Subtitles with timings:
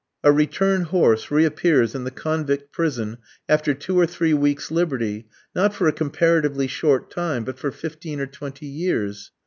[0.23, 5.27] A "return horse" re appears in the convict prison after two or three weeks' liberty,
[5.53, 9.29] not for a comparatively short time, but for fifteen or twenty years.